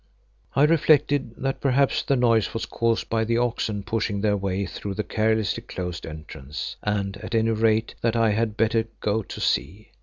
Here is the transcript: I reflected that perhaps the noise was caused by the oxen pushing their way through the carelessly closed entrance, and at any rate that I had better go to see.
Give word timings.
I 0.55 0.63
reflected 0.63 1.35
that 1.37 1.61
perhaps 1.61 2.01
the 2.01 2.15
noise 2.15 2.55
was 2.55 2.65
caused 2.65 3.07
by 3.07 3.23
the 3.23 3.37
oxen 3.37 3.83
pushing 3.83 4.19
their 4.21 4.35
way 4.35 4.65
through 4.65 4.95
the 4.95 5.03
carelessly 5.03 5.61
closed 5.61 6.07
entrance, 6.07 6.75
and 6.81 7.17
at 7.17 7.35
any 7.35 7.51
rate 7.51 7.93
that 8.01 8.15
I 8.15 8.31
had 8.31 8.57
better 8.57 8.87
go 8.99 9.21
to 9.21 9.39
see. 9.39 9.91